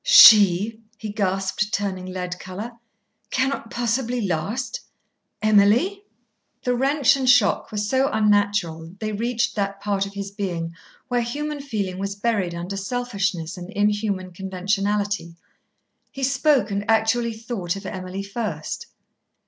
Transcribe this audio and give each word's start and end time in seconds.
"She!" 0.03 0.81
he 0.97 1.09
gasped, 1.11 1.71
turning 1.71 2.07
lead 2.07 2.39
colour. 2.39 2.71
"Cannot 3.29 3.69
possibly 3.69 4.19
last, 4.19 4.79
Emily?" 5.43 6.01
The 6.63 6.73
wrench 6.75 7.15
and 7.15 7.29
shock 7.29 7.71
were 7.71 7.77
so 7.77 8.09
unnatural 8.11 8.79
that 8.79 8.99
they 8.99 9.11
reached 9.11 9.53
that 9.55 9.79
part 9.79 10.07
of 10.07 10.15
his 10.15 10.31
being 10.31 10.73
where 11.07 11.21
human 11.21 11.61
feeling 11.61 11.99
was 11.99 12.15
buried 12.15 12.55
under 12.55 12.77
selfishness 12.77 13.57
and 13.57 13.69
inhuman 13.69 14.31
conventionality. 14.31 15.35
He 16.11 16.23
spoke, 16.23 16.71
and 16.71 16.83
actually 16.89 17.33
thought, 17.33 17.75
of 17.75 17.85
Emily 17.85 18.23
first. 18.23 18.87